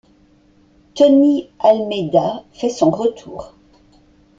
Tony 0.95 1.51
Almeida 1.59 2.43
fait 2.53 2.69
son 2.69 2.89
retour. 2.89 3.53